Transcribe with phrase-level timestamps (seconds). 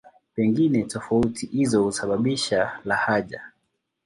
[0.35, 3.51] Pengine tofauti hizo husababisha lahaja.